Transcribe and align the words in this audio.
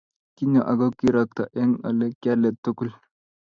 kinyo 0.35 0.61
ago 0.71 0.85
kirokto 0.99 1.43
eng 1.61 1.73
olegiale 1.89 2.49
tuguk 2.63 2.93